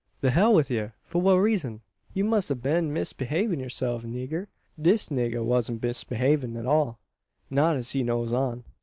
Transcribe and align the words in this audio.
"The 0.21 0.31
hell 0.31 0.59
ye 0.59 0.77
wur! 0.79 0.93
For 1.05 1.21
what 1.21 1.35
reezun? 1.37 1.81
Ye 2.11 2.23
must 2.23 2.49
hev 2.49 2.63
been 2.63 2.91
misbehavin' 2.91 3.59
yurself, 3.59 4.01
nigger?" 4.03 4.47
"Dis 4.81 5.09
nigga 5.09 5.45
wan't 5.45 5.83
mis 5.83 6.03
b'avin' 6.05 6.55
't 6.55 6.65
all; 6.65 6.97
not 7.51 7.75
as 7.75 7.91
he 7.91 8.01
knows 8.01 8.33
on. 8.33 8.63